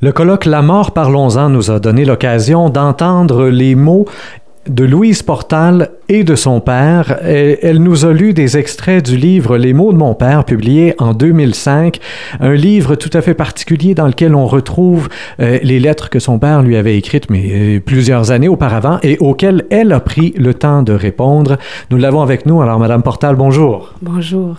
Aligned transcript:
Le 0.00 0.12
colloque 0.12 0.44
La 0.44 0.62
mort, 0.62 0.92
parlons-en 0.92 1.48
nous 1.48 1.72
a 1.72 1.80
donné 1.80 2.04
l'occasion 2.04 2.70
d'entendre 2.70 3.48
les 3.48 3.74
mots 3.74 4.04
de 4.68 4.84
Louise 4.84 5.24
Portal 5.24 5.90
et 6.08 6.22
de 6.22 6.36
son 6.36 6.60
père. 6.60 7.18
Elle 7.24 7.82
nous 7.82 8.06
a 8.06 8.12
lu 8.12 8.32
des 8.32 8.56
extraits 8.56 9.04
du 9.04 9.16
livre 9.16 9.58
Les 9.58 9.72
mots 9.72 9.92
de 9.92 9.98
mon 9.98 10.14
père, 10.14 10.44
publié 10.44 10.94
en 11.00 11.14
2005, 11.14 11.98
un 12.38 12.54
livre 12.54 12.94
tout 12.94 13.10
à 13.12 13.22
fait 13.22 13.34
particulier 13.34 13.96
dans 13.96 14.06
lequel 14.06 14.36
on 14.36 14.46
retrouve 14.46 15.08
euh, 15.40 15.58
les 15.64 15.80
lettres 15.80 16.10
que 16.10 16.20
son 16.20 16.38
père 16.38 16.62
lui 16.62 16.76
avait 16.76 16.96
écrites 16.96 17.28
mais 17.28 17.50
euh, 17.50 17.80
plusieurs 17.80 18.30
années 18.30 18.46
auparavant 18.46 19.00
et 19.02 19.18
auxquelles 19.18 19.66
elle 19.68 19.92
a 19.92 19.98
pris 19.98 20.32
le 20.36 20.54
temps 20.54 20.84
de 20.84 20.92
répondre. 20.92 21.56
Nous 21.90 21.96
l'avons 21.96 22.22
avec 22.22 22.46
nous. 22.46 22.62
Alors, 22.62 22.78
Madame 22.78 23.02
Portal, 23.02 23.34
bonjour. 23.34 23.94
Bonjour. 24.00 24.58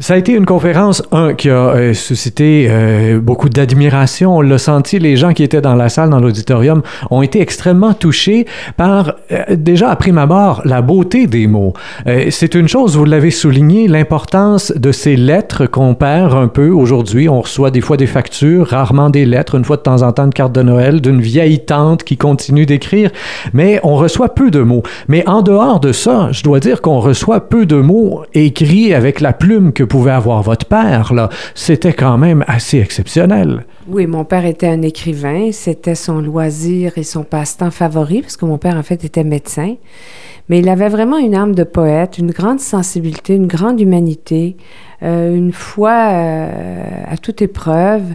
Ça 0.00 0.14
a 0.14 0.16
été 0.16 0.32
une 0.32 0.46
conférence, 0.46 1.02
un, 1.10 1.34
qui 1.34 1.50
a 1.50 1.70
euh, 1.70 1.92
suscité 1.92 2.68
euh, 2.70 3.18
beaucoup 3.18 3.48
d'admiration. 3.48 4.36
On 4.36 4.40
l'a 4.42 4.56
senti, 4.56 5.00
les 5.00 5.16
gens 5.16 5.32
qui 5.32 5.42
étaient 5.42 5.60
dans 5.60 5.74
la 5.74 5.88
salle, 5.88 6.10
dans 6.10 6.20
l'auditorium, 6.20 6.82
ont 7.10 7.20
été 7.20 7.40
extrêmement 7.40 7.94
touchés 7.94 8.46
par, 8.76 9.14
euh, 9.32 9.56
déjà, 9.56 9.90
après 9.90 10.12
ma 10.12 10.26
mort, 10.26 10.62
la 10.64 10.82
beauté 10.82 11.26
des 11.26 11.48
mots. 11.48 11.72
c'est 12.30 12.54
une 12.54 12.68
chose, 12.68 12.96
vous 12.96 13.04
l'avez 13.04 13.32
souligné, 13.32 13.88
l'importance 13.88 14.70
de 14.70 14.92
ces 14.92 15.16
lettres 15.16 15.66
qu'on 15.66 15.96
perd 15.96 16.32
un 16.32 16.46
peu 16.46 16.68
aujourd'hui. 16.68 17.28
On 17.28 17.40
reçoit 17.40 17.72
des 17.72 17.80
fois 17.80 17.96
des 17.96 18.06
factures, 18.06 18.68
rarement 18.68 19.10
des 19.10 19.26
lettres, 19.26 19.56
une 19.56 19.64
fois 19.64 19.78
de 19.78 19.82
temps 19.82 20.02
en 20.02 20.12
temps 20.12 20.26
une 20.26 20.32
carte 20.32 20.52
de 20.52 20.62
Noël 20.62 21.00
d'une 21.00 21.20
vieille 21.20 21.64
tante 21.64 22.04
qui 22.04 22.16
continue 22.16 22.66
d'écrire, 22.66 23.10
mais 23.52 23.80
on 23.82 23.96
reçoit 23.96 24.28
peu 24.28 24.52
de 24.52 24.60
mots. 24.60 24.84
Mais 25.08 25.28
en 25.28 25.42
dehors 25.42 25.80
de 25.80 25.90
ça, 25.90 26.28
je 26.30 26.44
dois 26.44 26.60
dire 26.60 26.82
qu'on 26.82 27.00
reçoit 27.00 27.48
peu 27.48 27.66
de 27.66 27.76
mots 27.76 28.22
écrits 28.32 28.94
avec 28.94 29.20
la 29.20 29.32
plume 29.32 29.72
que 29.72 29.87
pouvait 29.88 30.12
avoir 30.12 30.42
votre 30.42 30.66
père, 30.66 31.12
là, 31.12 31.28
c'était 31.54 31.92
quand 31.92 32.18
même 32.18 32.44
assez 32.46 32.78
exceptionnel. 32.78 33.64
Oui, 33.88 34.06
mon 34.06 34.24
père 34.24 34.44
était 34.44 34.68
un 34.68 34.82
écrivain, 34.82 35.50
c'était 35.50 35.94
son 35.94 36.20
loisir 36.20 36.98
et 36.98 37.02
son 37.02 37.24
passe-temps 37.24 37.70
favori, 37.70 38.22
parce 38.22 38.36
que 38.36 38.44
mon 38.44 38.58
père, 38.58 38.76
en 38.76 38.82
fait, 38.82 39.04
était 39.04 39.24
médecin. 39.24 39.74
Mais 40.48 40.60
il 40.60 40.68
avait 40.68 40.88
vraiment 40.88 41.18
une 41.18 41.34
âme 41.34 41.54
de 41.54 41.64
poète, 41.64 42.18
une 42.18 42.30
grande 42.30 42.60
sensibilité, 42.60 43.34
une 43.34 43.46
grande 43.46 43.80
humanité, 43.80 44.56
euh, 45.02 45.34
une 45.34 45.52
foi 45.52 45.90
euh, 45.90 47.02
à 47.06 47.16
toute 47.18 47.42
épreuve. 47.42 48.14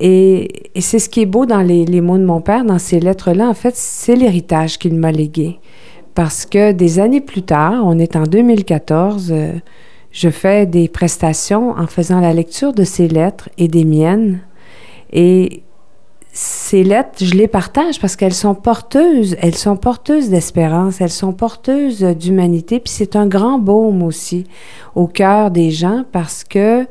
Et, 0.00 0.70
c'est 0.80 0.98
ce 0.98 1.08
qui 1.08 1.22
est 1.22 1.26
beau 1.26 1.46
dans 1.46 1.62
les, 1.62 2.00
mots 2.00 2.18
de 2.18 2.24
mon 2.24 2.40
père, 2.40 2.64
dans 2.64 2.78
ces 2.78 3.00
lettres-là, 3.00 3.48
en 3.48 3.54
fait, 3.54 3.76
c'est 3.76 4.16
l'héritage 4.16 4.78
qu'il 4.78 4.94
m'a 4.94 5.12
légué. 5.12 5.58
Parce 6.14 6.46
que 6.46 6.72
des 6.72 6.98
années 6.98 7.20
plus 7.20 7.42
tard, 7.42 7.82
on 7.84 7.98
est 7.98 8.16
en 8.16 8.24
2014, 8.24 9.32
je 10.18 10.30
fais 10.30 10.66
des 10.66 10.88
prestations 10.88 11.70
en 11.78 11.86
faisant 11.86 12.18
la 12.20 12.32
lecture 12.32 12.72
de 12.72 12.82
ces 12.82 13.06
lettres 13.06 13.48
et 13.56 13.68
des 13.68 13.84
miennes. 13.84 14.40
Et 15.12 15.62
ces 16.32 16.82
lettres, 16.82 17.24
je 17.24 17.34
les 17.34 17.46
partage 17.46 18.00
parce 18.00 18.16
qu'elles 18.16 18.34
sont 18.34 18.56
porteuses, 18.56 19.36
elles 19.40 19.54
sont 19.54 19.76
porteuses 19.76 20.28
d'espérance, 20.28 21.00
elles 21.00 21.10
sont 21.10 21.32
porteuses 21.32 22.02
d'humanité, 22.02 22.80
puis 22.80 22.92
c'est 22.92 23.14
un 23.14 23.28
grand 23.28 23.60
baume 23.60 24.02
aussi 24.02 24.44
au 24.96 25.06
cœur 25.06 25.52
des 25.52 25.70
gens 25.70 26.02
parce 26.10 26.42
que 26.42 26.84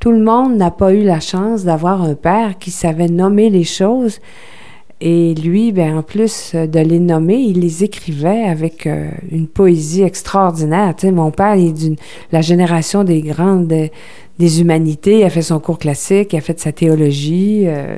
tout 0.00 0.10
le 0.10 0.20
monde 0.20 0.56
n'a 0.56 0.72
pas 0.72 0.92
eu 0.92 1.04
la 1.04 1.20
chance 1.20 1.62
d'avoir 1.62 2.02
un 2.02 2.16
père 2.16 2.58
qui 2.58 2.72
savait 2.72 3.08
nommer 3.08 3.48
les 3.48 3.64
choses, 3.64 4.18
et 5.04 5.34
lui, 5.34 5.72
ben, 5.72 5.98
en 5.98 6.02
plus 6.02 6.54
de 6.54 6.78
les 6.78 7.00
nommer, 7.00 7.34
il 7.34 7.58
les 7.58 7.82
écrivait 7.82 8.44
avec 8.44 8.86
euh, 8.86 9.10
une 9.32 9.48
poésie 9.48 10.02
extraordinaire. 10.02 10.94
Tu 10.96 11.08
sais, 11.08 11.12
mon 11.12 11.32
père, 11.32 11.54
est 11.54 11.72
d'une 11.72 11.96
la 12.30 12.40
génération 12.40 13.02
des 13.02 13.20
grandes 13.20 13.74
des 14.38 14.60
humanités. 14.60 15.18
Il 15.18 15.24
a 15.24 15.30
fait 15.30 15.42
son 15.42 15.58
cours 15.58 15.80
classique, 15.80 16.34
il 16.34 16.36
a 16.36 16.40
fait 16.40 16.60
sa 16.60 16.70
théologie. 16.70 17.64
Euh. 17.66 17.96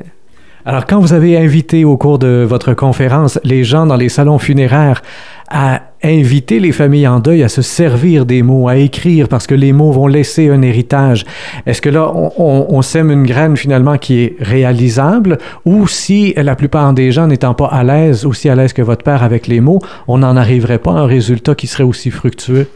Alors, 0.64 0.86
quand 0.86 0.98
vous 0.98 1.12
avez 1.12 1.36
invité 1.36 1.84
au 1.84 1.98
cours 1.98 2.19
de 2.19 2.47
votre 2.48 2.72
conférence 2.72 3.38
les 3.44 3.64
gens 3.64 3.84
dans 3.84 3.97
les 3.97 4.08
salons 4.08 4.38
funéraires 4.38 5.02
à 5.50 5.82
inviter 6.08 6.60
les 6.60 6.72
familles 6.72 7.08
en 7.08 7.20
deuil 7.20 7.42
à 7.42 7.48
se 7.48 7.62
servir 7.62 8.27
des 8.27 8.42
mots, 8.42 8.69
à 8.69 8.76
écrire, 8.76 9.28
parce 9.28 9.47
que 9.47 9.54
les 9.54 9.72
mots 9.72 9.92
vont 9.92 10.06
laisser 10.06 10.50
un 10.50 10.62
héritage. 10.62 11.25
Est-ce 11.66 11.81
que 11.81 11.88
là, 11.88 12.12
on, 12.15 12.82
sème 12.82 13.10
une 13.10 13.25
graine 13.25 13.56
finalement 13.56 13.97
qui 13.97 14.20
est 14.20 14.37
réalisable, 14.41 15.38
ou 15.65 15.87
si 15.87 16.34
la 16.37 16.56
plupart 16.56 16.92
des 16.92 17.12
gens 17.12 17.26
n'étant 17.26 17.54
pas 17.54 17.66
à 17.66 17.82
l'aise, 17.82 18.26
aussi 18.26 18.48
à 18.48 18.54
l'aise 18.54 18.72
que 18.72 18.82
votre 18.82 19.04
père 19.04 19.22
avec 19.22 19.47
les 19.47 19.60
mots, 19.60 19.81
on 20.06 20.19
n'en 20.19 20.37
arriverait 20.37 20.78
pas 20.78 20.92
à 20.92 21.00
un 21.00 21.06
résultat 21.06 21.54
qui 21.54 21.66
serait 21.66 21.84
aussi 21.84 22.10
fructueux? 22.10 22.69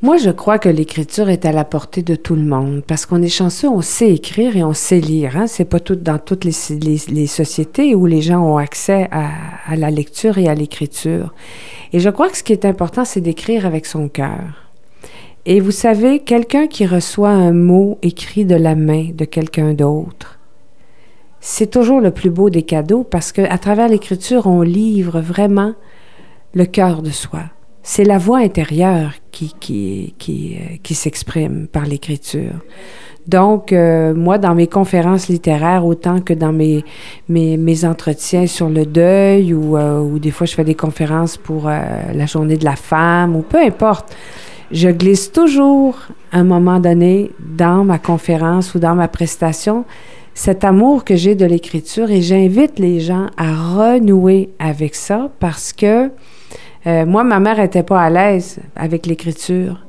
Moi, 0.00 0.16
je 0.16 0.30
crois 0.30 0.60
que 0.60 0.68
l'écriture 0.68 1.28
est 1.28 1.44
à 1.44 1.50
la 1.50 1.64
portée 1.64 2.02
de 2.02 2.14
tout 2.14 2.36
le 2.36 2.44
monde 2.44 2.84
parce 2.86 3.04
qu'on 3.04 3.20
est 3.20 3.28
chanceux, 3.28 3.68
on 3.68 3.82
sait 3.82 4.12
écrire 4.12 4.56
et 4.56 4.62
on 4.62 4.72
sait 4.72 5.00
lire. 5.00 5.36
Hein? 5.36 5.48
C'est 5.48 5.64
pas 5.64 5.80
tout 5.80 5.96
dans 5.96 6.20
toutes 6.20 6.44
les, 6.44 6.52
sociétés 7.26 7.96
où 7.96 8.06
les 8.06 8.22
gens 8.22 8.40
ont 8.40 8.58
accès 8.58 9.08
à, 9.10 9.30
à 9.66 9.74
la 9.74 9.90
lecture 9.90 10.38
et 10.38 10.46
à 10.46 10.54
l'écriture. 10.54 11.34
Et 11.92 11.98
je 11.98 12.10
crois 12.10 12.28
que 12.28 12.36
ce 12.36 12.44
qui 12.44 12.52
est 12.52 12.64
important, 12.64 13.04
c'est 13.04 13.20
d'écrire 13.20 13.66
avec 13.66 13.86
son 13.86 14.08
cœur. 14.08 14.70
Et 15.46 15.58
vous 15.58 15.72
savez, 15.72 16.20
quelqu'un 16.20 16.68
qui 16.68 16.86
reçoit 16.86 17.30
un 17.30 17.52
mot 17.52 17.98
écrit 18.02 18.44
de 18.44 18.54
la 18.54 18.76
main 18.76 19.08
de 19.12 19.24
quelqu'un 19.24 19.74
d'autre, 19.74 20.38
c'est 21.40 21.72
toujours 21.72 22.00
le 22.00 22.12
plus 22.12 22.30
beau 22.30 22.50
des 22.50 22.62
cadeaux 22.62 23.02
parce 23.02 23.32
qu'à 23.32 23.58
travers 23.58 23.88
l'écriture, 23.88 24.46
on 24.46 24.62
livre 24.62 25.20
vraiment 25.20 25.74
le 26.54 26.66
cœur 26.66 27.02
de 27.02 27.10
soi 27.10 27.46
c'est 27.88 28.04
la 28.04 28.18
voix 28.18 28.40
intérieure 28.40 29.14
qui, 29.38 29.54
qui, 29.60 30.14
qui, 30.18 30.56
euh, 30.56 30.76
qui 30.82 30.94
s'exprime 30.94 31.68
par 31.68 31.86
l'écriture. 31.86 32.54
Donc, 33.28 33.72
euh, 33.72 34.14
moi, 34.14 34.38
dans 34.38 34.54
mes 34.54 34.66
conférences 34.66 35.28
littéraires, 35.28 35.84
autant 35.84 36.20
que 36.20 36.32
dans 36.32 36.52
mes, 36.52 36.84
mes, 37.28 37.84
entretiens 37.84 38.46
sur 38.46 38.68
le 38.68 38.84
deuil, 38.84 39.52
euh, 39.52 40.00
ou, 40.00 40.18
des 40.18 40.30
fois 40.30 40.46
je 40.46 40.54
fais 40.54 40.64
des 40.64 40.74
conférences 40.74 41.36
pour 41.36 41.68
la 41.68 42.26
journée 42.26 42.56
de 42.56 42.64
la 42.64 42.74
femme, 42.74 43.36
ou 43.36 43.42
peu 43.42 43.58
importe, 43.58 44.16
je 44.72 44.88
glisse 44.88 45.30
toujours, 45.30 45.98
à 46.32 46.38
un 46.38 46.44
moment 46.44 46.80
donné, 46.80 47.30
dans 47.38 47.84
ma 47.84 47.98
conférence 47.98 48.74
ou 48.74 48.78
dans 48.78 48.94
ma 48.94 49.08
prestation, 49.08 49.84
cet 50.34 50.64
amour 50.64 51.04
que 51.04 51.16
j'ai 51.16 51.34
de 51.34 51.44
l'écriture 51.44 52.10
et 52.10 52.22
j'invite 52.22 52.78
les 52.78 53.00
gens 53.00 53.26
à 53.36 53.54
renouer 53.54 54.50
avec 54.58 54.94
ça 54.94 55.30
parce 55.38 55.72
que 55.72 56.10
euh, 56.86 57.06
moi, 57.06 57.24
ma 57.24 57.40
mère 57.40 57.58
n'était 57.58 57.82
pas 57.82 58.00
à 58.02 58.10
l'aise 58.10 58.58
avec 58.76 59.06
l'écriture, 59.06 59.84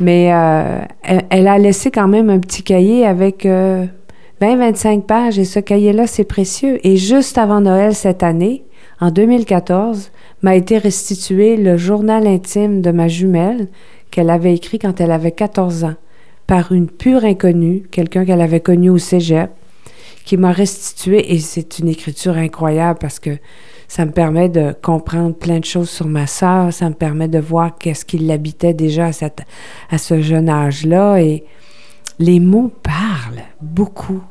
mais 0.00 0.32
euh, 0.32 0.80
elle, 1.02 1.48
a 1.48 1.58
laissé 1.58 1.90
quand 1.90 2.08
même 2.08 2.30
un 2.30 2.38
petit 2.38 2.62
cahier 2.62 3.06
avec 3.06 3.44
20-25 3.44 3.48
euh, 3.48 5.00
pages, 5.00 5.38
et 5.38 5.44
ce 5.44 5.58
cahier-là, 5.58 6.06
c'est 6.06 6.24
précieux. 6.24 6.78
Et 6.86 6.96
juste 6.96 7.38
avant 7.38 7.60
Noël 7.60 7.94
cette 7.94 8.22
année, 8.22 8.64
en 9.00 9.10
2014, 9.10 10.10
m'a 10.42 10.54
été 10.54 10.78
restitué 10.78 11.56
le 11.56 11.76
journal 11.76 12.26
intime 12.26 12.82
de 12.82 12.90
ma 12.90 13.08
jumelle 13.08 13.68
qu'elle 14.10 14.30
avait 14.30 14.54
écrit 14.54 14.78
quand 14.78 15.00
elle 15.00 15.10
avait 15.10 15.32
14 15.32 15.84
ans, 15.84 15.94
par 16.46 16.72
une 16.72 16.88
pure 16.88 17.24
inconnue, 17.24 17.82
quelqu'un 17.90 18.24
qu'elle 18.24 18.40
avait 18.40 18.60
connu 18.60 18.90
au 18.90 18.98
cégep, 18.98 19.50
qui 20.24 20.36
m'a 20.36 20.52
restitué, 20.52 21.32
et 21.32 21.38
c'est 21.38 21.78
une 21.78 21.88
écriture 21.88 22.36
incroyable 22.36 22.98
parce 23.00 23.18
que 23.18 23.38
ça 23.88 24.06
me 24.06 24.12
permet 24.12 24.48
de 24.48 24.74
comprendre 24.82 25.34
plein 25.34 25.58
de 25.58 25.64
choses 25.64 25.90
sur 25.90 26.06
ma 26.06 26.26
sœur, 26.26 26.72
ça 26.72 26.88
me 26.88 26.94
permet 26.94 27.28
de 27.28 27.38
voir 27.38 27.76
qu'est-ce 27.76 28.04
qui 28.04 28.18
l'habitait 28.18 28.74
déjà 28.74 29.10
à, 29.90 29.98
ce 29.98 30.22
jeune 30.22 30.48
âge-là, 30.48 31.18
et 31.18 31.44
les 32.18 32.40
mots 32.40 32.72
parlent 32.82 33.44
beaucoup. 33.60 34.22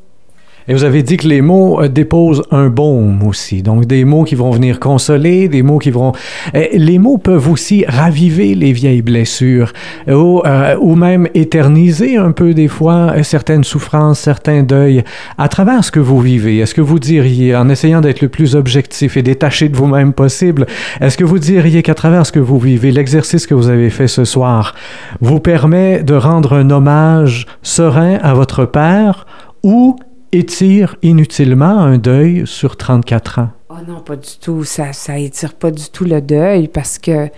Et 0.67 0.73
vous 0.73 0.83
avez 0.83 1.01
dit 1.03 1.17
que 1.17 1.27
les 1.27 1.41
mots 1.41 1.81
euh, 1.81 1.87
déposent 1.87 2.43
un 2.51 2.67
baume 2.67 3.23
aussi. 3.23 3.63
Donc, 3.63 3.85
des 3.85 4.05
mots 4.05 4.23
qui 4.23 4.35
vont 4.35 4.51
venir 4.51 4.79
consoler, 4.79 5.47
des 5.47 5.63
mots 5.63 5.79
qui 5.79 5.91
vont... 5.91 6.11
Euh, 6.55 6.65
les 6.73 6.99
mots 6.99 7.17
peuvent 7.17 7.49
aussi 7.49 7.83
raviver 7.87 8.53
les 8.53 8.71
vieilles 8.71 9.01
blessures 9.01 9.73
ou, 10.07 10.41
euh, 10.45 10.75
ou 10.79 10.95
même 10.95 11.27
éterniser 11.33 12.17
un 12.17 12.31
peu 12.31 12.53
des 12.53 12.67
fois 12.67 13.23
certaines 13.23 13.63
souffrances, 13.63 14.19
certains 14.19 14.63
deuils 14.63 15.03
à 15.37 15.47
travers 15.47 15.83
ce 15.83 15.91
que 15.91 15.99
vous 15.99 16.19
vivez. 16.19 16.59
Est-ce 16.59 16.75
que 16.75 16.81
vous 16.81 16.99
diriez, 16.99 17.55
en 17.55 17.69
essayant 17.69 18.01
d'être 18.01 18.21
le 18.21 18.29
plus 18.29 18.55
objectif 18.55 19.17
et 19.17 19.23
détaché 19.23 19.69
de 19.69 19.75
vous-même 19.75 20.13
possible, 20.13 20.65
est-ce 20.99 21.17
que 21.17 21.23
vous 21.23 21.39
diriez 21.39 21.81
qu'à 21.81 21.95
travers 21.95 22.25
ce 22.25 22.31
que 22.31 22.39
vous 22.39 22.59
vivez, 22.59 22.91
l'exercice 22.91 23.47
que 23.47 23.53
vous 23.53 23.69
avez 23.69 23.89
fait 23.89 24.07
ce 24.07 24.25
soir 24.25 24.75
vous 25.19 25.39
permet 25.39 26.03
de 26.03 26.13
rendre 26.13 26.53
un 26.53 26.69
hommage 26.69 27.45
serein 27.61 28.17
à 28.21 28.33
votre 28.33 28.65
père 28.65 29.25
ou 29.63 29.95
étire 30.31 30.95
inutilement 31.01 31.79
un 31.79 31.97
deuil 31.97 32.43
sur 32.45 32.77
34 32.77 33.39
ans? 33.39 33.49
Oh 33.69 33.75
non, 33.87 33.99
pas 34.01 34.15
du 34.15 34.29
tout. 34.39 34.63
Ça, 34.63 34.93
ça 34.93 35.17
étire 35.17 35.53
pas 35.53 35.71
du 35.71 35.89
tout 35.89 36.05
le 36.05 36.21
deuil 36.21 36.67
parce 36.67 36.99
que 36.99 37.29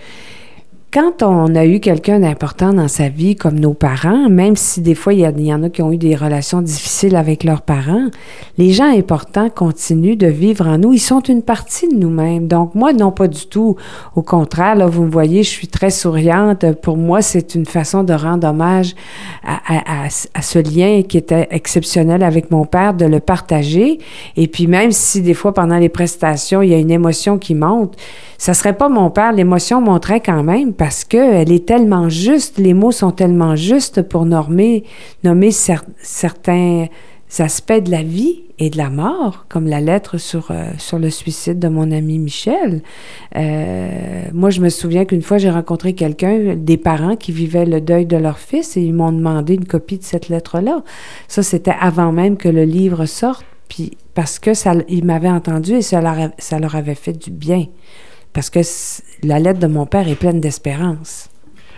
quand 0.94 1.24
on 1.24 1.56
a 1.56 1.66
eu 1.66 1.80
quelqu'un 1.80 2.20
d'important 2.20 2.72
dans 2.72 2.86
sa 2.86 3.08
vie, 3.08 3.34
comme 3.34 3.58
nos 3.58 3.74
parents, 3.74 4.28
même 4.30 4.54
si 4.54 4.80
des 4.80 4.94
fois 4.94 5.12
il 5.12 5.20
y, 5.20 5.52
en 5.52 5.62
a 5.64 5.68
qui 5.68 5.82
ont 5.82 5.90
eu 5.90 5.96
des 5.96 6.14
relations 6.14 6.62
difficiles 6.62 7.16
avec 7.16 7.42
leurs 7.42 7.62
parents, 7.62 8.10
les 8.58 8.70
gens 8.70 8.96
importants 8.96 9.50
continuent 9.50 10.16
de 10.16 10.28
vivre 10.28 10.68
en 10.68 10.78
nous. 10.78 10.92
Ils 10.92 11.00
sont 11.00 11.18
une 11.18 11.42
partie 11.42 11.88
de 11.88 11.96
nous-mêmes. 11.96 12.46
Donc 12.46 12.76
moi, 12.76 12.92
non 12.92 13.10
pas 13.10 13.26
du 13.26 13.46
tout. 13.46 13.74
Au 14.14 14.22
contraire, 14.22 14.76
là, 14.76 14.86
vous 14.86 15.02
me 15.02 15.10
voyez, 15.10 15.42
je 15.42 15.48
suis 15.48 15.66
très 15.66 15.90
souriante. 15.90 16.64
Pour 16.74 16.96
moi, 16.96 17.22
c'est 17.22 17.56
une 17.56 17.66
façon 17.66 18.04
de 18.04 18.12
rendre 18.12 18.46
hommage 18.46 18.94
à, 19.42 20.08
ce 20.10 20.58
lien 20.60 21.02
qui 21.02 21.18
était 21.18 21.48
exceptionnel 21.50 22.22
avec 22.22 22.52
mon 22.52 22.66
père, 22.66 22.94
de 22.94 23.04
le 23.04 23.18
partager. 23.18 23.98
Et 24.36 24.46
puis 24.46 24.68
même 24.68 24.92
si 24.92 25.22
des 25.22 25.34
fois 25.34 25.52
pendant 25.54 25.78
les 25.78 25.88
prestations, 25.88 26.62
il 26.62 26.70
y 26.70 26.74
a 26.74 26.78
une 26.78 26.92
émotion 26.92 27.36
qui 27.36 27.56
monte, 27.56 27.96
ça 28.38 28.54
serait 28.54 28.76
pas 28.76 28.88
mon 28.88 29.10
père, 29.10 29.32
l'émotion 29.32 29.80
monterait 29.80 30.20
quand 30.20 30.42
même 30.42 30.72
parce 30.84 31.04
qu'elle 31.04 31.50
est 31.50 31.64
tellement 31.64 32.10
juste, 32.10 32.58
les 32.58 32.74
mots 32.74 32.92
sont 32.92 33.10
tellement 33.10 33.56
justes 33.56 34.02
pour 34.02 34.26
nommer, 34.26 34.84
certains 36.02 36.88
aspects 37.38 37.82
de 37.82 37.90
la 37.90 38.02
vie 38.02 38.42
et 38.58 38.68
de 38.68 38.76
la 38.76 38.90
mort, 38.90 39.46
comme 39.48 39.66
la 39.66 39.80
lettre 39.80 40.18
sur, 40.18 40.50
euh, 40.50 40.98
le 40.98 41.08
suicide 41.08 41.58
de 41.58 41.68
mon 41.68 41.90
ami 41.90 42.18
Michel. 42.18 42.82
Euh, 43.34 44.24
moi, 44.34 44.50
je 44.50 44.60
me 44.60 44.68
souviens 44.68 45.06
qu'une 45.06 45.22
fois, 45.22 45.38
j'ai 45.38 45.48
rencontré 45.48 45.94
quelqu'un, 45.94 46.54
des 46.54 46.76
parents 46.76 47.16
qui 47.16 47.32
vivaient 47.32 47.64
le 47.64 47.80
deuil 47.80 48.04
de 48.04 48.18
leur 48.18 48.38
fils, 48.38 48.76
et 48.76 48.82
ils 48.82 48.92
m'ont 48.92 49.10
demandé 49.10 49.54
une 49.54 49.64
copie 49.64 49.96
de 49.96 50.04
cette 50.04 50.28
lettre-là. 50.28 50.84
Ça, 51.28 51.42
c'était 51.42 51.76
avant 51.80 52.12
même 52.12 52.36
que 52.36 52.50
le 52.50 52.64
livre 52.64 53.06
sorte, 53.06 53.46
puis 53.70 53.92
parce 54.12 54.38
que 54.38 54.52
ça, 54.52 54.74
ils 54.90 55.06
m'avaient 55.06 55.30
entendu 55.30 55.76
et 55.76 55.82
ça 55.82 56.02
leur 56.02 56.76
avait 56.76 56.94
fait 56.94 57.14
du 57.14 57.30
bien 57.30 57.68
parce 58.34 58.50
que 58.50 58.60
la 59.22 59.38
lettre 59.38 59.60
de 59.60 59.66
mon 59.66 59.86
père 59.86 60.08
est 60.08 60.16
pleine 60.16 60.40
d'espérance. 60.40 61.30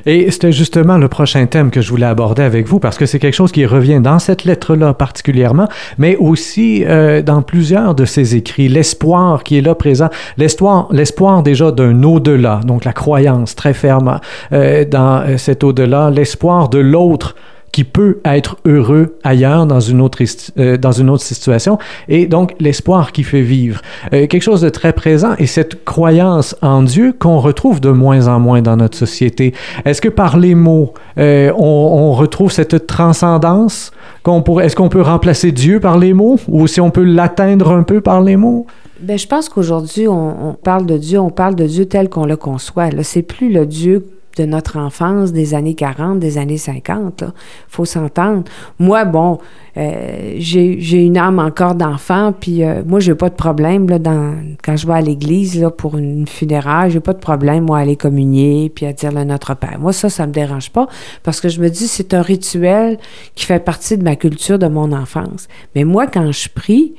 Et 0.04 0.30
c'était 0.30 0.52
justement 0.52 0.98
le 0.98 1.08
prochain 1.08 1.46
thème 1.46 1.70
que 1.70 1.80
je 1.80 1.90
voulais 1.90 2.06
aborder 2.06 2.42
avec 2.42 2.66
vous, 2.66 2.78
parce 2.78 2.98
que 2.98 3.06
c'est 3.06 3.18
quelque 3.18 3.34
chose 3.34 3.50
qui 3.50 3.64
revient 3.66 4.00
dans 4.00 4.18
cette 4.18 4.44
lettre-là 4.44 4.94
particulièrement, 4.94 5.68
mais 5.98 6.16
aussi 6.16 6.84
euh, 6.84 7.22
dans 7.22 7.42
plusieurs 7.42 7.94
de 7.94 8.04
ses 8.04 8.36
écrits. 8.36 8.68
L'espoir 8.68 9.42
qui 9.42 9.58
est 9.58 9.62
là 9.62 9.74
présent, 9.74 10.08
l'espoir, 10.36 10.88
l'espoir 10.92 11.42
déjà 11.42 11.72
d'un 11.72 12.02
au-delà, 12.02 12.60
donc 12.64 12.84
la 12.84 12.92
croyance 12.92 13.54
très 13.56 13.74
ferme 13.74 14.20
euh, 14.52 14.84
dans 14.84 15.22
euh, 15.22 15.38
cet 15.38 15.64
au-delà, 15.64 16.10
l'espoir 16.10 16.68
de 16.68 16.78
l'autre 16.78 17.34
qui 17.76 17.84
peut 17.84 18.20
être 18.24 18.56
heureux 18.64 19.18
ailleurs 19.22 19.66
dans 19.66 19.80
une 19.80 20.00
autre, 20.00 20.20
euh, 20.58 20.78
dans 20.78 20.92
une 20.92 21.10
autre 21.10 21.22
situation, 21.22 21.76
et 22.08 22.24
donc 22.24 22.54
l'espoir 22.58 23.12
qui 23.12 23.22
fait 23.22 23.42
vivre. 23.42 23.82
Euh, 24.14 24.26
quelque 24.26 24.40
chose 24.40 24.62
de 24.62 24.70
très 24.70 24.94
présent 24.94 25.34
et 25.38 25.46
cette 25.46 25.84
croyance 25.84 26.56
en 26.62 26.82
Dieu 26.82 27.12
qu'on 27.18 27.38
retrouve 27.38 27.82
de 27.82 27.90
moins 27.90 28.28
en 28.28 28.40
moins 28.40 28.62
dans 28.62 28.78
notre 28.78 28.96
société. 28.96 29.52
Est-ce 29.84 30.00
que 30.00 30.08
par 30.08 30.38
les 30.38 30.54
mots, 30.54 30.94
euh, 31.18 31.52
on, 31.58 32.12
retrouve 32.12 32.50
cette 32.50 32.86
transcendance 32.86 33.90
qu'on 34.22 34.42
est-ce 34.60 34.74
qu'on 34.74 34.88
peut 34.88 35.02
remplacer 35.02 35.52
Dieu 35.52 35.78
par 35.78 35.98
les 35.98 36.14
mots 36.14 36.40
ou 36.48 36.66
si 36.66 36.80
on 36.80 36.90
peut 36.90 37.04
l'atteindre 37.04 37.72
un 37.72 37.82
peu 37.82 38.00
par 38.00 38.22
les 38.22 38.36
mots? 38.36 38.66
Ben, 39.00 39.18
je 39.18 39.26
pense 39.26 39.50
qu'aujourd'hui, 39.50 40.08
on, 40.08 40.56
parle 40.64 40.86
de 40.86 40.96
Dieu, 40.96 41.20
on 41.20 41.28
parle 41.28 41.56
de 41.56 41.66
Dieu 41.66 41.84
tel 41.84 42.08
qu'on 42.08 42.24
le 42.24 42.38
conçoit. 42.38 42.88
C'est 43.02 43.20
plus 43.20 43.52
le 43.52 43.66
Dieu 43.66 44.06
de 44.36 44.44
notre 44.44 44.76
enfance, 44.78 45.32
des 45.32 45.54
années 45.54 45.74
40, 45.74 46.18
des 46.18 46.38
années 46.38 46.58
50. 46.58 47.24
Il 47.26 47.32
faut 47.68 47.84
s'entendre. 47.84 48.44
Moi, 48.78 49.04
bon, 49.04 49.38
euh, 49.76 50.34
j'ai 50.38 51.04
une 51.04 51.16
âme 51.16 51.38
encore 51.38 51.74
d'enfant, 51.74 52.32
puis 52.38 52.64
euh, 52.64 52.82
moi, 52.86 53.00
j'ai 53.00 53.14
pas 53.14 53.28
de 53.28 53.34
problème 53.34 53.88
là, 53.88 53.98
dans, 53.98 54.34
quand 54.62 54.76
je 54.76 54.86
vais 54.86 54.94
à 54.94 55.00
l'église 55.00 55.66
pour 55.76 55.96
une 55.96 56.26
funéraille, 56.26 56.90
j'ai 56.90 57.00
pas 57.00 57.12
de 57.12 57.18
problème, 57.18 57.64
moi, 57.64 57.78
à 57.78 57.80
aller 57.82 57.96
communier, 57.96 58.70
puis 58.74 58.86
à 58.86 58.92
dire 58.92 59.12
le 59.12 59.24
Notre 59.24 59.54
Père. 59.54 59.78
Moi, 59.78 59.92
ça, 59.92 60.08
ça 60.08 60.26
me 60.26 60.32
dérange 60.32 60.70
pas, 60.70 60.86
parce 61.22 61.40
que 61.40 61.48
je 61.48 61.60
me 61.60 61.68
dis, 61.68 61.88
c'est 61.88 62.14
un 62.14 62.22
rituel 62.22 62.98
qui 63.34 63.46
fait 63.46 63.60
partie 63.60 63.98
de 63.98 64.04
ma 64.04 64.16
culture, 64.16 64.58
de 64.58 64.68
mon 64.68 64.92
enfance. 64.92 65.48
Mais 65.74 65.84
moi, 65.84 66.06
quand 66.06 66.32
je 66.32 66.48
prie, 66.48 66.94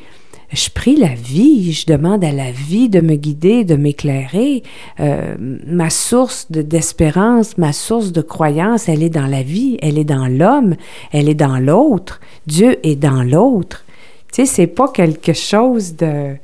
je 0.52 0.70
prie 0.70 0.96
la 0.96 1.14
vie, 1.14 1.74
je 1.74 1.86
demande 1.86 2.24
à 2.24 2.32
la 2.32 2.52
vie 2.52 2.88
de 2.90 3.02
me 3.02 3.16
guider, 3.16 3.66
de 3.66 3.76
m'éclairer. 3.76 4.64
Euh, 5.00 5.36
ma 5.66 5.90
source 5.90 6.50
d'espérance, 6.50 7.58
ma 7.58 7.74
source 7.74 8.12
de 8.12 8.22
croyance, 8.22 8.88
elle 8.88 9.04
est 9.04 9.10
dans 9.10 9.28
la 9.28 9.44
vie, 9.44 9.78
elle 9.82 9.98
est 9.98 10.06
dans 10.06 10.28
l'homme, 10.28 10.76
elle 11.12 11.28
est 11.28 11.36
dans 11.36 11.60
l'autre. 11.60 12.22
Dieu 12.46 12.78
est 12.84 12.96
dans 12.96 13.24
l'autre. 13.24 13.84
Tu 14.32 14.46
sais, 14.46 14.46
c'est 14.46 14.68
pas 14.68 14.88
quelque 14.88 15.34
chose 15.34 15.96
de, 15.96 16.36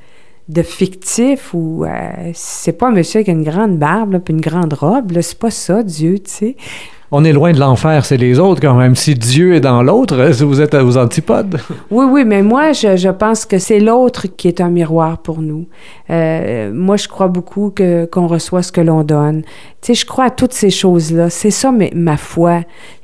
de 0.49 0.61
fictif 0.63 1.53
ou 1.53 1.85
euh, 1.85 2.31
c'est 2.33 2.73
pas 2.73 2.89
un 2.89 2.91
monsieur 2.91 3.19
avec 3.19 3.29
une 3.29 3.43
grande 3.43 3.77
barbe 3.77 4.21
une 4.29 4.41
grande 4.41 4.73
robe, 4.73 5.13
c'est 5.21 5.39
pas 5.39 5.51
ça 5.51 5.83
Dieu, 5.83 6.19
tu 6.19 6.29
sais 6.29 6.55
on 7.15 7.23
est 7.23 7.31
loin 7.31 7.51
de 7.51 7.59
l'enfer, 7.59 8.05
c'est 8.05 8.17
les 8.17 8.39
autres 8.39 8.59
quand 8.59 8.73
même. 8.73 8.95
Si 8.95 9.13
Dieu 9.13 9.53
est 9.53 9.59
dans 9.59 9.83
l'autre, 9.83 10.15
vous 10.43 10.61
êtes 10.61 10.73
aux 10.73 10.97
antipodes. 10.97 11.59
Oui, 11.91 12.05
oui, 12.09 12.25
mais 12.25 12.41
moi, 12.41 12.71
je, 12.71 13.11
pense 13.11 13.45
que 13.45 13.59
c'est 13.59 13.79
l'autre 13.79 14.25
qui 14.35 14.47
est 14.47 14.61
un 14.61 14.69
miroir 14.69 15.19
pour 15.19 15.41
nous. 15.41 15.67
Euh, 16.09 16.71
moi, 16.73 16.97
je 16.97 17.07
crois 17.07 17.27
beaucoup 17.27 17.69
que 17.69 18.05
qu'on 18.05 18.25
reçoit 18.25 18.63
ce 18.63 18.71
que 18.71 18.81
l'on 18.81 19.03
donne. 19.03 19.43
Tu 19.81 19.93
sais, 19.93 19.93
je 19.93 20.05
crois 20.07 20.25
à 20.25 20.29
toutes 20.31 20.53
ces 20.53 20.71
choses-là. 20.71 21.29
C'est 21.29 21.51
ça 21.51 21.71
ma 21.93 22.17
foi 22.17 22.61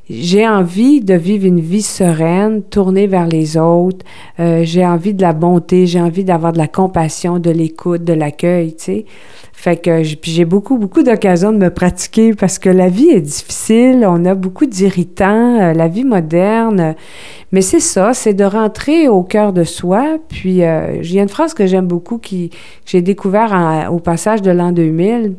j'ai 0.09 0.47
envie 0.47 1.01
de 1.01 1.13
vivre 1.13 1.45
une 1.45 1.59
vie 1.59 1.83
sereine, 1.83 2.63
tournée 2.63 3.05
vers 3.05 3.27
les 3.27 3.57
autres. 3.57 4.05
Euh, 4.39 4.61
j'ai 4.63 4.85
envie 4.85 5.13
de 5.13 5.21
la 5.21 5.33
bonté, 5.33 5.85
j'ai 5.85 6.01
envie 6.01 6.23
d'avoir 6.23 6.51
de 6.51 6.57
la 6.57 6.67
compassion, 6.67 7.37
de 7.37 7.51
l'écoute, 7.51 8.03
de 8.03 8.13
l'accueil, 8.13 8.75
tu 8.75 8.83
sais. 8.83 9.05
Fait 9.53 9.75
que 9.75 10.03
j'ai 10.03 10.45
beaucoup, 10.45 10.77
beaucoup 10.77 11.03
d'occasions 11.03 11.51
de 11.51 11.57
me 11.57 11.69
pratiquer 11.69 12.33
parce 12.33 12.59
que 12.59 12.69
la 12.69 12.87
vie 12.87 13.09
est 13.09 13.19
difficile, 13.19 14.05
on 14.07 14.23
a 14.23 14.33
beaucoup 14.33 14.65
d'irritants, 14.65 15.59
euh, 15.59 15.73
la 15.73 15.89
vie 15.89 16.05
moderne. 16.05 16.95
Mais 17.51 17.59
c'est 17.59 17.81
ça, 17.81 18.13
c'est 18.13 18.33
de 18.33 18.45
rentrer 18.45 19.09
au 19.09 19.21
cœur 19.21 19.51
de 19.51 19.65
soi. 19.65 20.17
Puis, 20.29 20.63
euh, 20.63 21.01
il 21.03 21.13
y 21.13 21.19
a 21.19 21.23
une 21.23 21.29
phrase 21.29 21.53
que 21.53 21.67
j'aime 21.67 21.87
beaucoup 21.87 22.19
qui, 22.19 22.49
que 22.49 22.55
j'ai 22.85 23.01
découvert 23.01 23.89
au 23.91 23.99
passage 23.99 24.41
de 24.41 24.49
l'an 24.49 24.71
2000, 24.71 25.35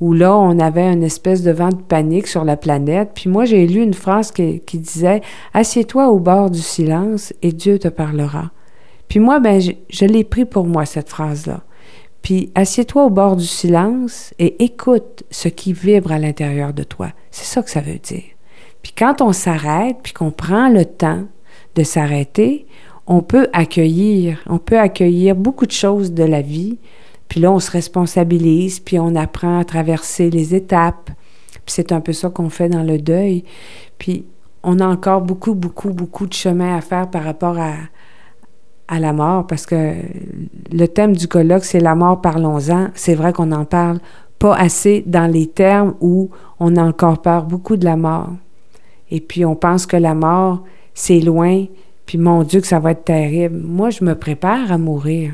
où 0.00 0.12
là, 0.12 0.36
on 0.36 0.58
avait 0.58 0.92
une 0.92 1.02
espèce 1.02 1.42
de 1.42 1.50
vent 1.50 1.68
de 1.68 1.76
panique 1.76 2.26
sur 2.26 2.44
la 2.44 2.56
planète. 2.56 3.10
Puis 3.14 3.28
moi, 3.28 3.44
j'ai 3.44 3.66
lu 3.66 3.82
une 3.82 3.94
phrase 3.94 4.32
qui, 4.32 4.60
disait 4.74 5.22
Assieds-toi 5.54 6.08
au 6.08 6.18
bord 6.18 6.50
du 6.50 6.60
silence 6.60 7.32
et 7.42 7.52
Dieu 7.52 7.78
te 7.78 7.88
parlera. 7.88 8.50
Puis 9.08 9.20
moi, 9.20 9.40
ben, 9.40 9.60
je, 9.60 9.72
je 9.90 10.04
l'ai 10.04 10.24
pris 10.24 10.44
pour 10.44 10.66
moi, 10.66 10.86
cette 10.86 11.08
phrase-là. 11.08 11.62
Puis 12.22 12.52
assieds-toi 12.54 13.04
au 13.04 13.10
bord 13.10 13.36
du 13.36 13.44
silence 13.44 14.32
et 14.38 14.62
écoute 14.64 15.24
ce 15.30 15.48
qui 15.48 15.72
vibre 15.72 16.12
à 16.12 16.18
l'intérieur 16.18 16.72
de 16.72 16.84
toi. 16.84 17.08
C'est 17.30 17.44
ça 17.44 17.62
que 17.62 17.70
ça 17.70 17.80
veut 17.80 17.98
dire. 17.98 18.22
Puis 18.82 18.92
quand 18.96 19.20
on 19.20 19.32
s'arrête, 19.32 19.98
puis 20.02 20.12
qu'on 20.12 20.30
prend 20.30 20.68
le 20.68 20.84
temps 20.84 21.24
de 21.74 21.82
s'arrêter, 21.82 22.66
on 23.06 23.22
peut 23.22 23.48
accueillir, 23.52 24.42
on 24.46 24.58
peut 24.58 24.78
accueillir 24.78 25.34
beaucoup 25.34 25.66
de 25.66 25.72
choses 25.72 26.12
de 26.12 26.24
la 26.24 26.42
vie. 26.42 26.78
Puis 27.32 27.40
là, 27.40 27.50
on 27.50 27.60
se 27.60 27.70
responsabilise, 27.70 28.78
puis 28.78 28.98
on 28.98 29.16
apprend 29.16 29.58
à 29.58 29.64
traverser 29.64 30.28
les 30.28 30.54
étapes. 30.54 31.08
Puis 31.50 31.62
c'est 31.68 31.90
un 31.90 32.02
peu 32.02 32.12
ça 32.12 32.28
qu'on 32.28 32.50
fait 32.50 32.68
dans 32.68 32.82
le 32.82 32.98
deuil. 32.98 33.44
Puis 33.96 34.26
on 34.62 34.80
a 34.80 34.86
encore 34.86 35.22
beaucoup, 35.22 35.54
beaucoup, 35.54 35.94
beaucoup 35.94 36.26
de 36.26 36.34
chemin 36.34 36.76
à 36.76 36.82
faire 36.82 37.08
par 37.08 37.24
rapport 37.24 37.58
à, 37.58 37.72
à 38.86 39.00
la 39.00 39.14
mort 39.14 39.46
parce 39.46 39.64
que 39.64 39.94
le 40.72 40.86
thème 40.86 41.16
du 41.16 41.26
colloque, 41.26 41.64
c'est 41.64 41.80
la 41.80 41.94
mort, 41.94 42.20
parlons-en. 42.20 42.88
C'est 42.92 43.14
vrai 43.14 43.32
qu'on 43.32 43.46
n'en 43.46 43.64
parle 43.64 44.00
pas 44.38 44.54
assez 44.54 45.02
dans 45.06 45.26
les 45.26 45.46
termes 45.46 45.94
où 46.02 46.28
on 46.60 46.76
a 46.76 46.82
encore 46.82 47.22
peur 47.22 47.44
beaucoup 47.44 47.78
de 47.78 47.86
la 47.86 47.96
mort. 47.96 48.28
Et 49.10 49.22
puis 49.22 49.46
on 49.46 49.56
pense 49.56 49.86
que 49.86 49.96
la 49.96 50.14
mort, 50.14 50.64
c'est 50.92 51.20
loin, 51.20 51.64
puis 52.04 52.18
mon 52.18 52.42
Dieu, 52.42 52.60
que 52.60 52.66
ça 52.66 52.78
va 52.78 52.90
être 52.90 53.04
terrible. 53.04 53.58
Moi, 53.58 53.88
je 53.88 54.04
me 54.04 54.16
prépare 54.16 54.70
à 54.70 54.76
mourir. 54.76 55.32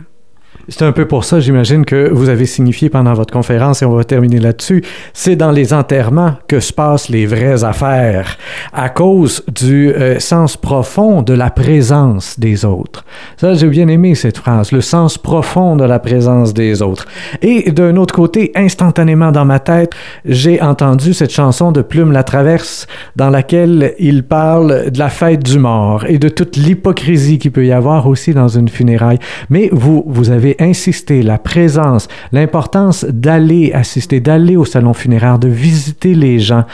C'est 0.71 0.85
un 0.85 0.93
peu 0.93 1.07
pour 1.07 1.25
ça, 1.25 1.41
j'imagine, 1.41 1.85
que 1.85 2.11
vous 2.11 2.29
avez 2.29 2.45
signifié 2.45 2.91
pendant 2.91 3.15
votre 3.15 3.33
conférence, 3.33 3.81
et 3.81 3.87
on 3.87 3.95
va 3.95 4.05
terminer 4.05 4.39
là-dessus, 4.39 4.85
c'est 5.15 5.37
dans 5.37 5.51
les 5.51 5.73
enterrements 5.73 6.35
que 6.47 6.61
se 6.61 6.73
passent 6.73 7.09
les 7.09 7.25
vraies 7.25 7.65
affaires, 7.65 8.37
à 8.73 8.91
cause 8.91 9.45
du 9.49 9.91
euh, 9.91 10.19
sens 10.19 10.57
profond 10.57 11.23
de 11.23 11.33
la 11.33 11.51
présence 11.51 12.39
des 12.39 12.65
autres. 12.67 13.05
Ça, 13.39 13.55
j'ai 13.55 13.69
bien 13.69 13.89
aimé 13.89 14.15
cette 14.15 14.37
phrase, 14.37 14.73
le 14.73 14.83
sens 14.83 15.17
profond 15.17 15.77
de 15.77 15.85
la 15.85 15.99
présence 15.99 16.53
des 16.53 16.83
autres. 16.83 17.07
Et 17.41 17.71
d'un 17.71 17.97
autre 17.97 18.15
côté, 18.15 18.53
instantanément 18.55 19.33
dans 19.33 19.45
ma 19.45 19.61
tête, 19.61 19.93
j'ai 20.25 20.61
entendu 20.61 21.15
cette 21.15 21.33
chanson 21.33 21.73
de 21.73 21.83
Plume 21.83 22.13
la 22.13 22.25
Traverse, 22.25 22.87
dans 23.17 23.31
laquelle 23.31 23.95
il 23.99 24.23
parle 24.23 24.91
de 24.91 24.99
la 24.99 25.09
fête 25.09 25.43
du 25.43 25.59
mort 25.59 26.05
et 26.07 26.19
de 26.19 26.29
toute 26.29 26.57
l'hypocrisie 26.57 27.39
qu'il 27.39 27.53
peut 27.53 27.67
y 27.67 27.73
avoir 27.73 28.07
aussi 28.07 28.35
dans 28.35 28.49
une 28.49 28.69
funéraille. 28.69 29.19
Mais 29.51 29.69
vous, 29.73 30.05
vous 30.07 30.31
avez 30.31 30.48
insisté, 30.61 31.23
la 31.23 31.39
présence, 31.39 32.09
l'importance 32.33 33.05
d'aller 33.05 33.73
assister, 33.73 34.21
d'aller 34.21 34.57
au 34.57 34.65
salon 34.65 34.95
funéraire, 34.95 35.39
de 35.39 35.49
visiter 35.49 36.15
les 36.15 36.39
gens. 36.39 36.65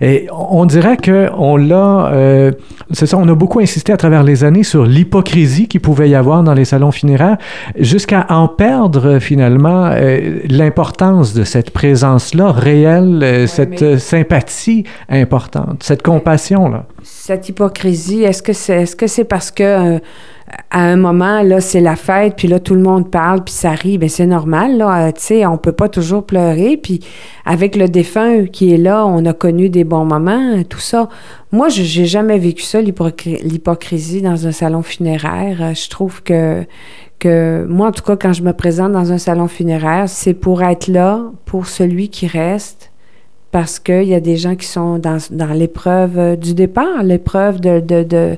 Et 0.00 0.26
on 0.32 0.64
dirait 0.64 0.96
que 0.96 1.28
on 1.36 1.56
l'a, 1.56 2.10
euh, 2.12 2.52
c'est 2.90 3.06
ça, 3.06 3.18
on 3.18 3.28
a 3.28 3.34
beaucoup 3.34 3.60
insisté 3.60 3.92
à 3.92 3.96
travers 3.96 4.22
les 4.22 4.44
années 4.44 4.62
sur 4.62 4.84
l'hypocrisie 4.84 5.68
qu'il 5.68 5.80
pouvait 5.80 6.08
y 6.08 6.14
avoir 6.14 6.42
dans 6.42 6.54
les 6.54 6.64
salons 6.64 6.92
funéraires, 6.92 7.38
jusqu'à 7.78 8.26
en 8.28 8.48
perdre 8.48 9.18
finalement 9.18 9.90
euh, 9.92 10.40
l'importance 10.48 11.34
de 11.34 11.44
cette 11.44 11.70
présence-là 11.70 12.52
réelle, 12.52 13.20
euh, 13.22 13.46
cette 13.46 13.98
sympathie 13.98 14.84
importante, 15.08 15.82
cette 15.82 16.02
compassion-là. 16.02 16.86
Cette 17.02 17.48
hypocrisie, 17.48 18.22
est-ce 18.22 18.42
que 18.42 18.52
c'est 18.52 18.82
est 18.82 19.00
-ce 19.00 19.06
c'est 19.06 19.24
parce 19.24 19.50
que 19.50 20.00
à 20.70 20.80
un 20.80 20.96
moment, 20.96 21.42
là, 21.42 21.60
c'est 21.60 21.80
la 21.80 21.96
fête, 21.96 22.34
puis 22.36 22.48
là, 22.48 22.58
tout 22.60 22.74
le 22.74 22.82
monde 22.82 23.10
parle, 23.10 23.44
puis 23.44 23.54
ça 23.54 23.70
rit, 23.70 23.98
bien, 23.98 24.08
c'est 24.08 24.26
normal, 24.26 24.76
là, 24.76 25.08
euh, 25.08 25.12
tu 25.12 25.20
sais, 25.20 25.46
on 25.46 25.56
peut 25.56 25.72
pas 25.72 25.88
toujours 25.88 26.24
pleurer, 26.24 26.76
puis 26.76 27.00
avec 27.44 27.76
le 27.76 27.88
défunt 27.88 28.46
qui 28.46 28.72
est 28.72 28.78
là, 28.78 29.06
on 29.06 29.24
a 29.24 29.32
connu 29.32 29.68
des 29.68 29.84
bons 29.84 30.04
moments, 30.04 30.62
tout 30.68 30.78
ça. 30.78 31.08
Moi, 31.52 31.68
j'ai 31.68 32.06
jamais 32.06 32.38
vécu 32.38 32.62
ça, 32.62 32.80
l'hypocrisie 32.80 34.22
dans 34.22 34.46
un 34.46 34.52
salon 34.52 34.82
funéraire. 34.82 35.58
Euh, 35.60 35.74
je 35.74 35.88
trouve 35.88 36.22
que, 36.22 36.64
que, 37.18 37.66
moi, 37.68 37.88
en 37.88 37.92
tout 37.92 38.04
cas, 38.04 38.16
quand 38.16 38.32
je 38.32 38.42
me 38.42 38.52
présente 38.52 38.92
dans 38.92 39.12
un 39.12 39.18
salon 39.18 39.48
funéraire, 39.48 40.08
c'est 40.08 40.34
pour 40.34 40.62
être 40.62 40.88
là 40.88 41.22
pour 41.44 41.66
celui 41.66 42.08
qui 42.08 42.26
reste, 42.26 42.91
parce 43.52 43.78
qu'il 43.78 44.04
y 44.04 44.14
a 44.14 44.20
des 44.20 44.36
gens 44.36 44.56
qui 44.56 44.66
sont 44.66 44.98
dans, 44.98 45.18
dans 45.30 45.52
l'épreuve 45.52 46.18
euh, 46.18 46.36
du 46.36 46.54
départ, 46.54 47.02
l'épreuve 47.02 47.60
de, 47.60 47.80
de, 47.80 48.02
de, 48.02 48.36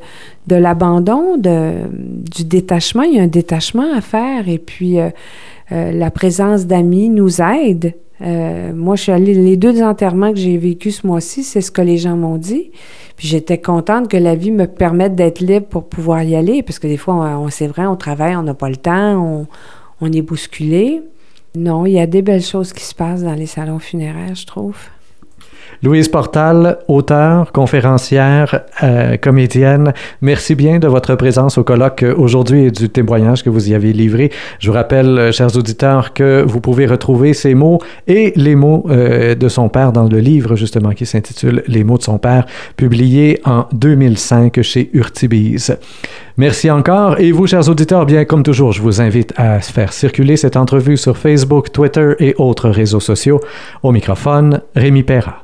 de 0.48 0.56
l'abandon, 0.56 1.36
du 1.38 2.44
détachement. 2.44 3.04
Il 3.04 3.14
y 3.14 3.20
a 3.20 3.22
un 3.22 3.28
détachement 3.28 3.94
à 3.96 4.00
faire 4.00 4.48
et 4.48 4.58
puis 4.58 4.98
euh, 4.98 5.10
euh, 5.70 5.92
la 5.92 6.10
présence 6.10 6.66
d'amis 6.66 7.08
nous 7.08 7.40
aide. 7.40 7.94
moi, 8.20 8.96
je 8.96 9.02
suis 9.02 9.12
allée, 9.12 9.34
les 9.34 9.56
deux 9.56 9.82
enterrements 9.82 10.32
que 10.32 10.38
j'ai 10.38 10.58
vécus 10.58 11.00
ce 11.02 11.06
mois-ci, 11.06 11.44
c'est 11.44 11.60
ce 11.60 11.70
que 11.70 11.82
les 11.82 11.96
gens 11.96 12.16
m'ont 12.16 12.36
dit. 12.36 12.72
Puis 13.16 13.28
j'étais 13.28 13.58
contente 13.58 14.08
que 14.08 14.16
la 14.16 14.34
vie 14.34 14.50
me 14.50 14.66
permette 14.66 15.14
d'être 15.14 15.38
libre 15.38 15.66
pour 15.66 15.84
pouvoir 15.88 16.24
y 16.24 16.34
aller, 16.34 16.64
parce 16.64 16.80
que 16.80 16.88
des 16.88 16.96
fois, 16.96 17.14
on, 17.14 17.48
c'est 17.50 17.68
vrai, 17.68 17.86
on 17.86 17.94
travaille, 17.94 18.34
on 18.34 18.42
n'a 18.42 18.54
pas 18.54 18.68
le 18.68 18.76
temps, 18.76 19.14
on, 19.24 19.46
on 20.00 20.12
est 20.12 20.22
bousculé. 20.22 21.02
Non, 21.54 21.86
il 21.86 21.92
y 21.92 22.00
a 22.00 22.08
des 22.08 22.22
belles 22.22 22.42
choses 22.42 22.72
qui 22.72 22.82
se 22.82 22.96
passent 22.96 23.22
dans 23.22 23.34
les 23.34 23.46
salons 23.46 23.78
funéraires, 23.78 24.34
je 24.34 24.44
trouve. 24.44 24.76
Louise 25.82 26.08
Portal, 26.08 26.78
auteure, 26.88 27.52
conférencière, 27.52 28.62
euh, 28.82 29.16
comédienne, 29.18 29.92
merci 30.22 30.54
bien 30.54 30.78
de 30.78 30.88
votre 30.88 31.14
présence 31.14 31.58
au 31.58 31.64
colloque 31.64 32.04
aujourd'hui 32.16 32.64
et 32.64 32.70
du 32.70 32.88
témoignage 32.88 33.42
que 33.42 33.50
vous 33.50 33.70
y 33.70 33.74
avez 33.74 33.92
livré. 33.92 34.30
Je 34.60 34.68
vous 34.68 34.74
rappelle, 34.74 35.18
euh, 35.18 35.32
chers 35.32 35.54
auditeurs, 35.56 36.14
que 36.14 36.42
vous 36.46 36.60
pouvez 36.60 36.86
retrouver 36.86 37.34
ces 37.34 37.54
mots 37.54 37.80
et 38.06 38.32
les 38.36 38.54
mots 38.54 38.86
euh, 38.88 39.34
de 39.34 39.48
son 39.48 39.68
père 39.68 39.92
dans 39.92 40.08
le 40.08 40.18
livre 40.20 40.56
justement 40.56 40.92
qui 40.92 41.04
s'intitule 41.04 41.62
Les 41.66 41.84
mots 41.84 41.98
de 41.98 42.02
son 42.02 42.18
père, 42.18 42.46
publié 42.76 43.40
en 43.44 43.66
2005 43.72 44.62
chez 44.62 44.90
Urtibise. 44.94 45.76
Merci 46.36 46.70
encore 46.70 47.20
et 47.20 47.30
vous, 47.30 47.46
chers 47.46 47.68
auditeurs, 47.68 48.06
bien 48.06 48.24
comme 48.24 48.42
toujours, 48.42 48.72
je 48.72 48.82
vous 48.82 49.00
invite 49.00 49.34
à 49.36 49.60
faire 49.60 49.92
circuler 49.92 50.36
cette 50.36 50.56
entrevue 50.56 50.96
sur 50.96 51.16
Facebook, 51.16 51.72
Twitter 51.72 52.14
et 52.20 52.34
autres 52.38 52.70
réseaux 52.70 53.00
sociaux. 53.00 53.40
Au 53.82 53.92
microphone, 53.92 54.60
Rémi 54.74 55.02
Perra. 55.02 55.42